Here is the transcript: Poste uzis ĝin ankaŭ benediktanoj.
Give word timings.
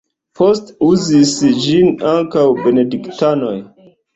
Poste 0.37 0.71
uzis 0.87 1.35
ĝin 1.65 1.93
ankaŭ 2.15 2.47
benediktanoj. 2.65 3.57